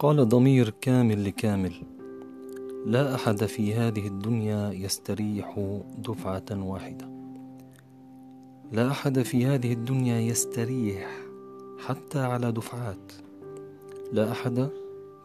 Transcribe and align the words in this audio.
قال 0.00 0.28
ضمير 0.28 0.70
كامل 0.80 1.24
لكامل 1.24 1.72
لا 2.86 3.14
أحد 3.14 3.44
في 3.44 3.74
هذه 3.74 4.06
الدنيا 4.06 4.72
يستريح 4.72 5.78
دفعة 5.98 6.44
واحدة. 6.50 7.08
لا 8.72 8.90
أحد 8.90 9.22
في 9.22 9.46
هذه 9.46 9.72
الدنيا 9.72 10.20
يستريح 10.20 11.20
حتى 11.78 12.18
على 12.18 12.52
دفعات. 12.52 13.12
لا 14.12 14.32
أحد 14.32 14.68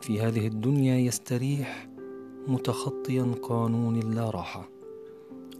في 0.01 0.21
هذه 0.21 0.47
الدنيا 0.47 0.97
يستريح 0.97 1.87
متخطيا 2.47 3.35
قانون 3.41 3.95
اللا 3.95 4.29
راحة. 4.29 4.69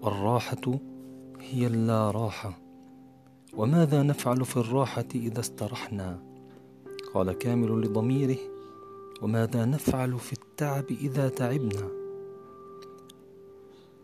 الراحة 0.03 0.79
هي 1.39 1.67
اللا 1.67 2.11
راحة. 2.11 2.57
وماذا 3.57 4.03
نفعل 4.03 4.45
في 4.45 4.57
الراحة 4.57 5.07
إذا 5.15 5.39
استرحنا؟ 5.39 6.19
قال 7.13 7.31
كامل 7.31 7.81
لضميره 7.81 8.54
وماذا 9.21 9.65
نفعل 9.65 10.19
في 10.19 10.33
التعب 10.33 10.85
إذا 10.91 11.29
تعبنا؟ 11.29 11.89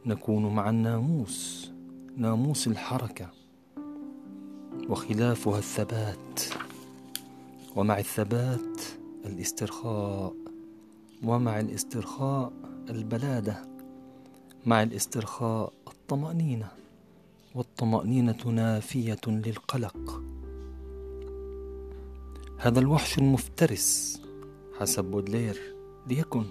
نكون 0.05 0.55
مع 0.55 0.69
الناموس 0.69 1.71
ناموس 2.17 2.67
الحركة 2.67 3.29
وخلافها 4.89 5.57
الثبات 5.57 6.41
ومع 7.75 7.99
الثبات 7.99 8.81
الاسترخاء 9.25 10.33
ومع 11.23 11.59
الاسترخاء 11.59 12.53
البلادة 12.89 13.65
مع 14.65 14.83
الاسترخاء 14.83 15.73
الطمأنينة 15.87 16.67
والطمأنينة 17.55 18.47
نافية 18.47 19.21
للقلق. 19.27 20.23
هذا 22.57 22.79
الوحش 22.79 23.17
المفترس 23.17 24.21
حسب 24.81 25.05
بودلير. 25.05 25.75
ليكن. 26.07 26.45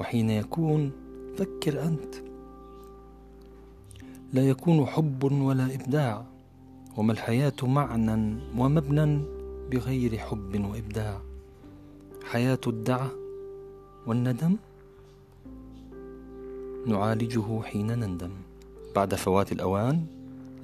وحين 0.00 0.30
يكون 0.30 0.92
فكر 1.36 1.82
أنت. 1.82 2.14
لا 4.32 4.48
يكون 4.48 4.86
حب 4.86 5.24
ولا 5.32 5.74
إبداع. 5.74 6.24
وما 6.96 7.12
الحياة 7.12 7.52
معنى 7.62 8.40
ومبنى 8.58 9.22
بغير 9.70 10.18
حب 10.18 10.64
وإبداع. 10.72 11.20
حياة 12.24 12.60
الدعه 12.66 13.10
والندم. 14.06 14.56
نعالجه 16.86 17.62
حين 17.62 17.98
نندم. 17.98 18.32
بعد 18.96 19.14
فوات 19.14 19.52
الأوان 19.52 20.06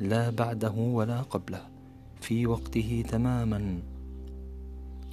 لا 0.01 0.31
بعده 0.31 0.75
ولا 0.75 1.23
قبله. 1.23 1.67
في 2.21 2.47
وقته 2.47 3.05
تماما. 3.09 3.79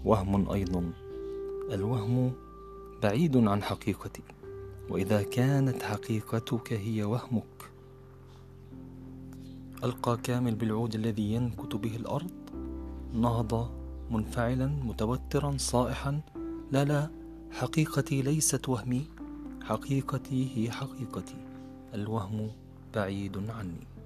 وهم 0.06 0.50
أيضا. 0.52 1.07
الوهم 1.72 2.34
بعيد 3.04 3.38
عن 3.38 3.64
حقيقتي 3.64 4.22
وإذا 4.90 5.24
كانت 5.24 5.84
حقيقتك 5.84 6.74
هي 6.74 7.04
وهمك. 7.04 7.72
ألقى 9.84 10.18
كامل 10.18 10.56
بالعود 10.56 10.96
الذي 10.96 11.34
ينكت 11.34 11.76
به 11.76 11.96
الأرض. 11.96 12.32
نهض 13.14 13.72
منفعلا 14.12 14.68
متوترا 14.68 15.58
صائحا. 15.58 16.22
لا 16.72 16.86
لا 16.86 17.10
حقيقتي 17.52 18.22
ليست 18.22 18.70
وهمي. 18.70 19.08
حقيقتي 19.64 20.52
هي 20.56 20.72
حقيقتي. 20.72 21.38
الوهم 21.94 22.52
بعيد 22.96 23.50
عني. 23.50 23.97